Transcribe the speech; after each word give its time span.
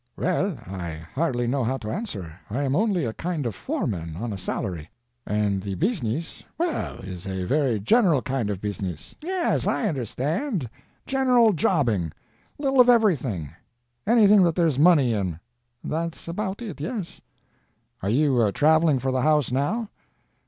"Well, 0.17 0.57
I 0.65 0.93
hardly 1.13 1.45
know 1.45 1.63
how 1.63 1.77
to 1.77 1.91
answer. 1.91 2.33
I 2.49 2.63
am 2.63 2.75
only 2.75 3.05
a 3.05 3.13
kind 3.13 3.45
of 3.45 3.53
foreman, 3.53 4.15
on 4.15 4.33
a 4.33 4.37
salary; 4.39 4.89
and 5.27 5.61
the 5.61 5.75
business—well, 5.75 6.95
is 7.03 7.27
a 7.27 7.43
very 7.43 7.79
general 7.79 8.23
kind 8.23 8.49
of 8.49 8.59
business." 8.61 9.13
"Yes, 9.21 9.67
I 9.67 9.87
understand—general 9.87 11.53
jobbing—little 11.53 12.79
of 12.79 12.89
everything—anything 12.89 14.41
that 14.41 14.55
there's 14.55 14.79
money 14.79 15.13
in." 15.13 15.39
"That's 15.83 16.27
about 16.27 16.63
it, 16.63 16.81
yes." 16.81 17.21
"Are 18.01 18.09
you 18.09 18.51
traveling 18.53 18.97
for 18.97 19.11
the 19.11 19.21
house 19.21 19.51
now?" 19.51 19.91